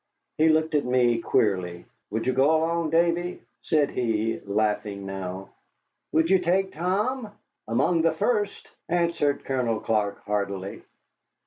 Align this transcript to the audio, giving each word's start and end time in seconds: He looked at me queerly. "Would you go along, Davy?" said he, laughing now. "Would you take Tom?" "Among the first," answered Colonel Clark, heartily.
He 0.39 0.49
looked 0.49 0.73
at 0.73 0.83
me 0.83 1.19
queerly. 1.19 1.85
"Would 2.09 2.25
you 2.25 2.33
go 2.33 2.55
along, 2.57 2.89
Davy?" 2.89 3.39
said 3.61 3.91
he, 3.91 4.39
laughing 4.39 5.05
now. 5.05 5.49
"Would 6.11 6.31
you 6.31 6.39
take 6.39 6.71
Tom?" 6.73 7.29
"Among 7.67 8.01
the 8.01 8.13
first," 8.13 8.67
answered 8.89 9.45
Colonel 9.45 9.79
Clark, 9.79 10.23
heartily. 10.23 10.81